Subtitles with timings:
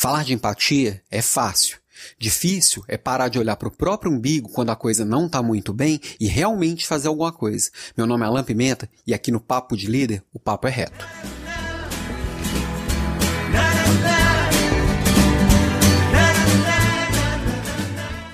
[0.00, 1.76] Falar de empatia é fácil.
[2.18, 5.74] Difícil é parar de olhar para o próprio umbigo quando a coisa não está muito
[5.74, 7.70] bem e realmente fazer alguma coisa.
[7.94, 11.06] Meu nome é Alan Pimenta e aqui no Papo de Líder o papo é reto.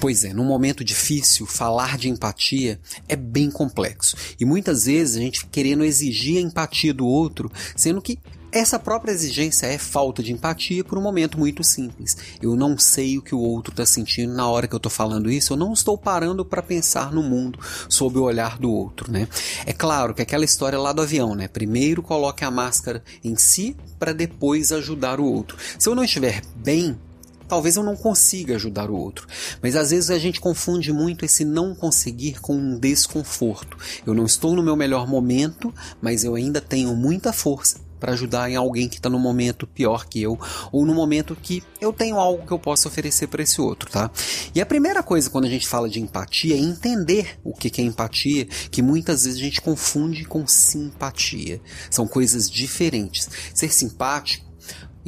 [0.00, 4.16] Pois é, num momento difícil, falar de empatia é bem complexo.
[4.38, 8.16] E muitas vezes a gente querendo exigir a empatia do outro, sendo que
[8.50, 12.16] essa própria exigência é falta de empatia por um momento muito simples.
[12.40, 15.30] Eu não sei o que o outro está sentindo na hora que eu estou falando
[15.30, 19.28] isso, eu não estou parando para pensar no mundo sob o olhar do outro, né?
[19.66, 21.46] É claro que aquela história lá do avião, né?
[21.48, 25.58] Primeiro coloque a máscara em si para depois ajudar o outro.
[25.78, 26.98] Se eu não estiver bem,
[27.46, 29.26] talvez eu não consiga ajudar o outro.
[29.62, 33.76] Mas às vezes a gente confunde muito esse não conseguir com um desconforto.
[34.06, 38.50] Eu não estou no meu melhor momento, mas eu ainda tenho muita força para ajudar
[38.50, 40.38] em alguém que está no momento pior que eu
[40.72, 44.10] ou no momento que eu tenho algo que eu possa oferecer para esse outro, tá?
[44.54, 47.84] E a primeira coisa quando a gente fala de empatia é entender o que é
[47.84, 51.60] empatia, que muitas vezes a gente confunde com simpatia.
[51.90, 53.28] São coisas diferentes.
[53.54, 54.47] Ser simpático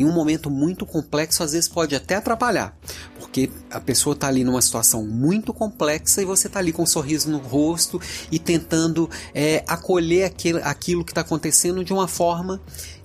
[0.00, 2.76] em um momento muito complexo, às vezes pode até atrapalhar,
[3.18, 6.86] porque a pessoa está ali numa situação muito complexa e você está ali com um
[6.86, 12.60] sorriso no rosto e tentando é, acolher aquilo, aquilo que está acontecendo de uma forma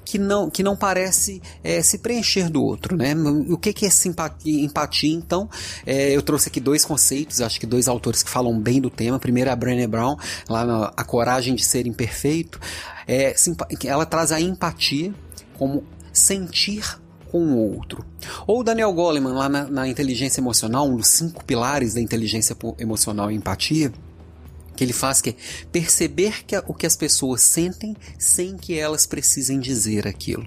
[0.06, 3.14] que não, que não parece é, se preencher do outro, né?
[3.50, 5.12] O que, que é simpatia, empatia?
[5.12, 5.50] Então,
[5.86, 9.20] é, eu trouxe aqui dois conceitos, acho que dois autores que falam bem do tema.
[9.20, 10.16] Primeiro é a Brené Brown,
[10.48, 12.60] lá na A Coragem de Ser Imperfeito.
[13.08, 13.36] É,
[13.84, 15.12] ela traz a empatia
[15.58, 15.84] como
[16.16, 17.00] sentir
[17.32, 18.06] com o outro.
[18.48, 23.30] Ou Daniel Goleman, lá na, na inteligência emocional, um dos cinco pilares da inteligência emocional
[23.30, 23.92] e empatia,
[24.76, 25.36] que ele faz que é
[25.72, 30.46] perceber que o que as pessoas sentem sem que elas precisem dizer aquilo.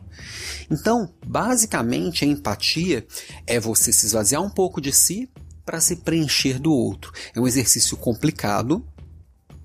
[0.70, 3.06] Então, basicamente, a empatia
[3.46, 5.28] é você se esvaziar um pouco de si
[5.64, 7.12] para se preencher do outro.
[7.34, 8.84] É um exercício complicado,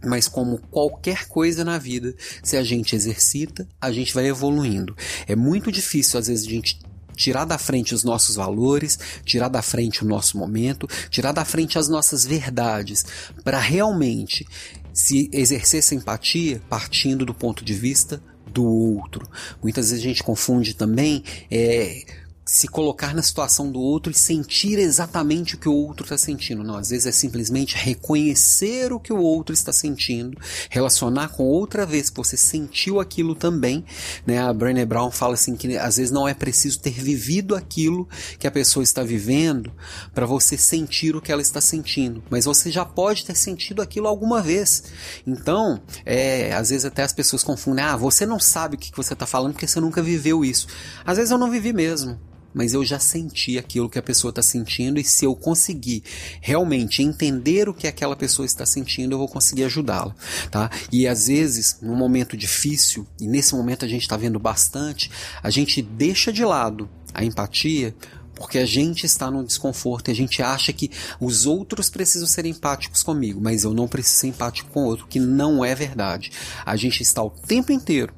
[0.04, 4.96] mas como qualquer coisa na vida, se a gente exercita, a gente vai evoluindo.
[5.28, 6.80] É muito difícil às vezes a gente
[7.16, 11.78] tirar da frente os nossos valores, tirar da frente o nosso momento, tirar da frente
[11.78, 13.06] as nossas verdades,
[13.44, 14.48] para realmente
[14.94, 19.28] se exercer essa empatia partindo do ponto de vista do outro.
[19.62, 22.04] Muitas vezes a gente confunde também é,
[22.46, 26.64] se colocar na situação do outro e sentir exatamente o que o outro está sentindo.
[26.64, 30.38] Não, às vezes é simplesmente reconhecer o que o outro está sentindo,
[30.70, 33.86] relacionar com outra vez que você sentiu aquilo também.
[34.26, 34.40] Né?
[34.40, 38.48] A Brené Brown fala assim que às vezes não é preciso ter vivido aquilo que
[38.48, 39.72] a pessoa está vivendo
[40.14, 44.08] para você sentir o que ela está sentindo, mas você já pode ter sentido aquilo
[44.08, 44.84] alguma vez.
[45.26, 49.14] Então, é, às vezes até as pessoas confundem: ah, você não sabe o que você
[49.14, 50.68] está falando porque você nunca viveu isso.
[51.06, 52.20] Às vezes eu não vivi mesmo
[52.54, 56.04] mas eu já senti aquilo que a pessoa está sentindo e se eu conseguir
[56.42, 60.16] realmente entender o que aquela pessoa está sentindo, eu vou conseguir ajudá-la,
[60.52, 60.70] tá?
[60.92, 65.10] E às vezes, num momento difícil, e nesse momento a gente está vendo bastante,
[65.42, 67.96] a gente deixa de lado a empatia
[68.36, 70.90] porque a gente está no desconforto e a gente acha que
[71.20, 75.08] os outros precisam ser empáticos comigo, mas eu não preciso ser empático com o outro,
[75.08, 76.32] que não é verdade.
[76.66, 78.14] A gente está o tempo inteiro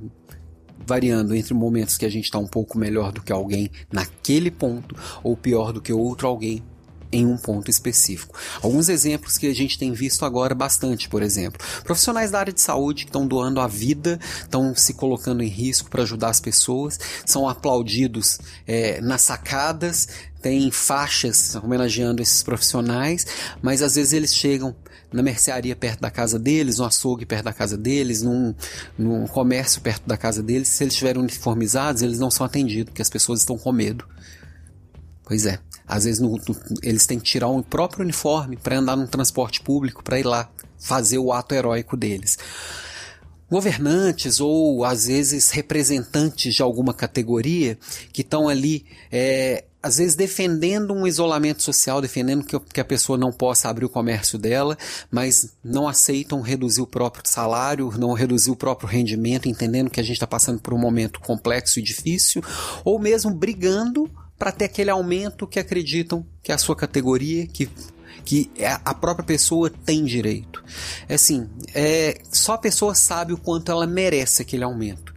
[0.85, 4.95] variando entre momentos que a gente está um pouco melhor do que alguém naquele ponto
[5.23, 6.63] ou pior do que outro alguém
[7.15, 8.37] em um ponto específico.
[8.61, 12.59] Alguns exemplos que a gente tem visto agora bastante, por exemplo, profissionais da área de
[12.59, 16.99] saúde que estão doando a vida, estão se colocando em risco para ajudar as pessoas,
[17.25, 20.09] são aplaudidos é, nas sacadas,
[20.41, 23.25] tem faixas homenageando esses profissionais,
[23.61, 24.75] mas às vezes eles chegam
[25.11, 28.53] na mercearia perto da casa deles, no açougue perto da casa deles, num,
[28.97, 33.01] num comércio perto da casa deles, se eles estiverem uniformizados, eles não são atendidos, porque
[33.01, 34.05] as pessoas estão com medo.
[35.23, 35.57] Pois é,
[35.87, 39.61] às vezes no, no, eles têm que tirar o próprio uniforme para andar no transporte
[39.61, 42.37] público, para ir lá fazer o ato heróico deles.
[43.49, 47.77] Governantes ou às vezes representantes de alguma categoria
[48.11, 53.19] que estão ali é, às vezes defendendo um isolamento social, defendendo que, que, a pessoa
[53.19, 54.75] não possa abrir o comércio dela,
[55.11, 60.03] mas não aceitam reduzir o próprio salário, não reduzir o próprio rendimento, entendendo que a
[60.03, 62.43] gente está passando por um momento complexo e difícil,
[62.83, 67.69] ou mesmo brigando para ter aquele aumento que acreditam que é a sua categoria, que
[68.23, 68.49] que
[68.83, 70.63] a própria pessoa tem direito.
[71.07, 75.13] É assim, é, só a pessoa sabe o quanto ela merece aquele aumento.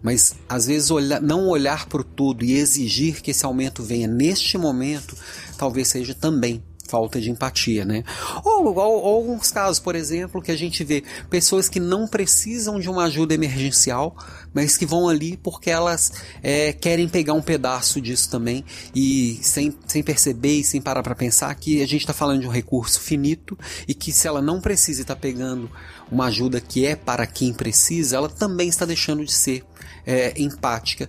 [0.00, 4.06] Mas às vezes olhar, não olhar para o todo e exigir que esse aumento venha
[4.06, 5.16] neste momento,
[5.58, 8.04] talvez seja também falta de empatia, né?
[8.44, 12.78] Ou, ou, ou, alguns casos, por exemplo, que a gente vê pessoas que não precisam
[12.78, 14.14] de uma ajuda emergencial,
[14.52, 16.12] mas que vão ali porque elas
[16.42, 18.62] é, querem pegar um pedaço disso também
[18.94, 22.46] e sem, sem perceber e sem parar para pensar que a gente está falando de
[22.46, 23.58] um recurso finito
[23.88, 25.70] e que se ela não precisa estar tá pegando
[26.10, 29.64] uma ajuda que é para quem precisa, ela também está deixando de ser
[30.06, 31.08] é, empática.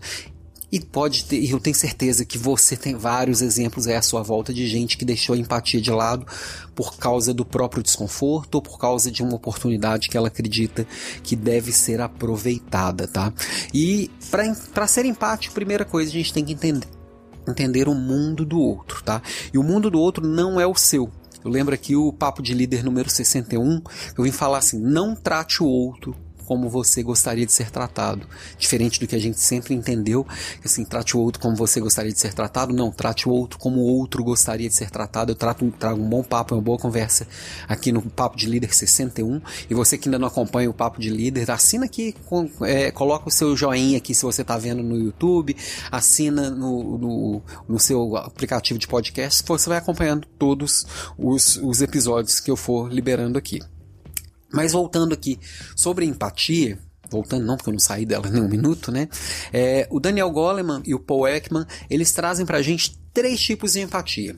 [0.73, 4.51] E pode ter, eu tenho certeza que você tem vários exemplos aí à sua volta
[4.51, 6.25] de gente que deixou a empatia de lado
[6.73, 10.87] por causa do próprio desconforto ou por causa de uma oportunidade que ela acredita
[11.21, 13.31] que deve ser aproveitada, tá?
[13.71, 16.87] E para ser empático, primeira coisa a gente tem que entender
[17.47, 19.21] entender o mundo do outro, tá?
[19.53, 21.07] E o mundo do outro não é o seu.
[21.45, 23.79] Eu lembro aqui o papo de líder número 61,
[24.17, 28.27] eu vim falar assim: não trate o outro como você gostaria de ser tratado.
[28.57, 30.25] Diferente do que a gente sempre entendeu,
[30.63, 32.73] assim, trate o outro como você gostaria de ser tratado.
[32.73, 35.31] Não, trate o outro como o outro gostaria de ser tratado.
[35.31, 37.27] Eu trato, trago um bom papo, uma boa conversa
[37.67, 39.41] aqui no Papo de Líder 61.
[39.69, 43.27] E você que ainda não acompanha o Papo de Líder, assina aqui, com, é, coloca
[43.27, 45.55] o seu joinha aqui se você está vendo no YouTube,
[45.91, 50.85] assina no, no, no, seu aplicativo de podcast, você vai acompanhando todos
[51.17, 53.59] os, os episódios que eu for liberando aqui.
[54.53, 55.39] Mas voltando aqui
[55.75, 56.77] sobre empatia,
[57.09, 59.09] voltando não porque eu não saí dela nem um minuto, né?
[59.51, 63.81] É, o Daniel Goleman e o Paul Ekman, eles trazem pra gente três tipos de
[63.81, 64.35] empatia.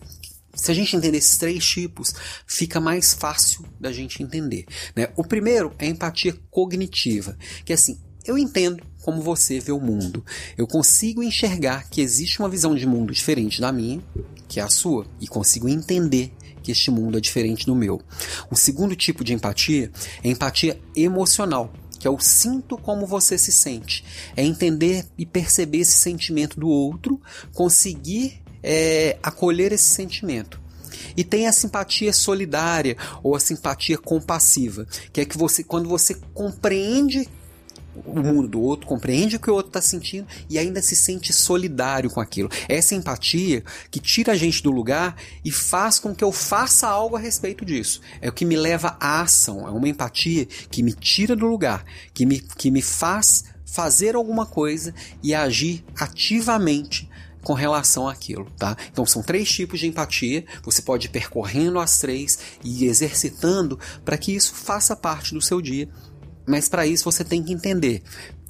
[0.54, 2.14] Se a gente entender esses três tipos,
[2.48, 4.66] fica mais fácil da gente entender.
[4.96, 5.10] Né?
[5.18, 9.80] O primeiro é a empatia cognitiva, que é assim, eu entendo como você vê o
[9.80, 10.26] mundo.
[10.58, 14.02] Eu consigo enxergar que existe uma visão de mundo diferente da minha,
[14.48, 16.34] que é a sua, e consigo entender
[16.66, 18.02] que este mundo é diferente do meu.
[18.50, 19.92] O segundo tipo de empatia
[20.24, 24.04] é empatia emocional, que é o sinto como você se sente.
[24.36, 27.22] É entender e perceber esse sentimento do outro,
[27.54, 30.60] conseguir é, acolher esse sentimento.
[31.16, 36.16] E tem a simpatia solidária ou a simpatia compassiva, que é que você, quando você
[36.34, 37.30] compreende
[38.06, 41.32] o mundo do outro, compreende o que o outro está sentindo e ainda se sente
[41.32, 42.50] solidário com aquilo.
[42.68, 47.16] Essa empatia que tira a gente do lugar e faz com que eu faça algo
[47.16, 48.02] a respeito disso.
[48.22, 49.68] É o que me leva à ação.
[49.68, 54.46] É uma empatia que me tira do lugar, que me, que me faz fazer alguma
[54.46, 57.10] coisa e agir ativamente
[57.46, 58.76] com relação àquilo, tá?
[58.92, 64.18] Então são três tipos de empatia, você pode ir percorrendo as três e exercitando para
[64.18, 65.88] que isso faça parte do seu dia
[66.46, 68.02] mas para isso você tem que entender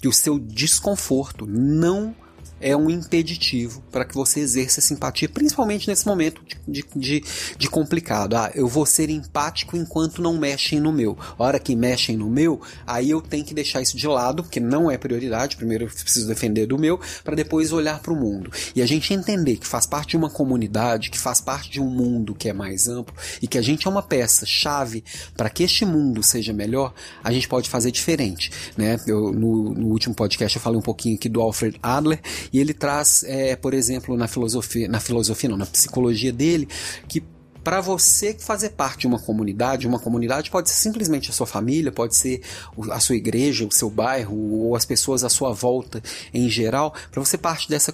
[0.01, 2.15] que o seu desconforto não
[2.59, 7.23] é um impeditivo para que você exerça simpatia, principalmente nesse momento de, de,
[7.57, 8.35] de, complicado.
[8.35, 11.17] Ah, eu vou ser empático enquanto não mexem no meu.
[11.37, 14.89] Hora que mexem no meu, aí eu tenho que deixar isso de lado, porque não
[14.89, 15.57] é prioridade.
[15.57, 18.51] Primeiro eu preciso defender do meu, para depois olhar para o mundo.
[18.75, 21.89] E a gente entender que faz parte de uma comunidade, que faz parte de um
[21.89, 25.03] mundo que é mais amplo e que a gente é uma peça chave
[25.35, 26.93] para que este mundo seja melhor,
[27.23, 28.51] a gente pode fazer diferente.
[28.77, 28.99] Né?
[29.05, 32.73] Eu, no, no último podcast eu falei um pouquinho aqui do Alfred Adler e ele
[32.73, 36.67] traz, é, por exemplo, na filosofia, na filosofia não, na psicologia dele,
[37.07, 37.23] que
[37.65, 41.91] para você fazer parte de uma comunidade, uma comunidade pode ser simplesmente a sua família,
[41.91, 42.43] pode ser
[42.91, 45.99] a sua igreja, o seu bairro ou as pessoas à sua volta
[46.31, 46.93] em geral.
[47.09, 47.91] Para você parte dessa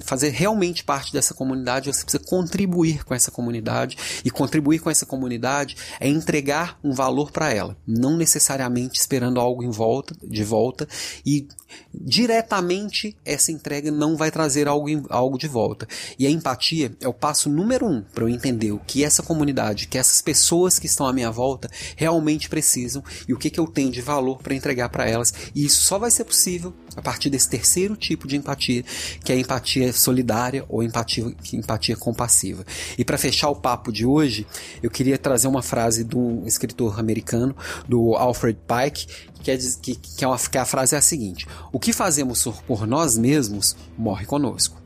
[0.00, 5.04] fazer realmente parte dessa comunidade, você precisa contribuir com essa comunidade e contribuir com essa
[5.04, 10.88] comunidade é entregar um valor para ela, não necessariamente esperando algo em volta, de volta
[11.26, 11.46] e
[11.92, 15.86] diretamente essa entrega não vai trazer algo, algo de volta.
[16.18, 19.86] E a empatia é o passo número um para eu entender o que essa comunidade,
[19.86, 23.66] que essas pessoas que estão à minha volta realmente precisam e o que, que eu
[23.66, 25.32] tenho de valor para entregar para elas.
[25.54, 28.84] E isso só vai ser possível a partir desse terceiro tipo de empatia,
[29.24, 32.64] que é a empatia solidária ou empatia, empatia compassiva.
[32.96, 34.46] E para fechar o papo de hoje,
[34.82, 37.54] eu queria trazer uma frase de um escritor americano,
[37.88, 39.06] do Alfred Pike,
[39.42, 42.44] que, é, que, que, é uma, que a frase é a seguinte: O que fazemos
[42.66, 44.80] por nós mesmos morre conosco,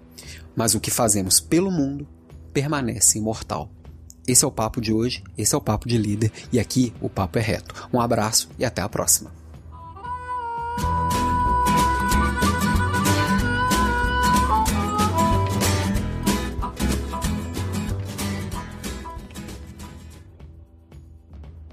[0.56, 2.06] mas o que fazemos pelo mundo
[2.52, 3.70] permanece imortal.
[4.26, 7.08] Esse é o papo de hoje, esse é o papo de líder e aqui o
[7.08, 7.88] papo é reto.
[7.92, 9.43] Um abraço e até a próxima.